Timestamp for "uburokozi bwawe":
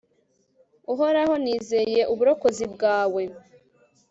2.13-3.23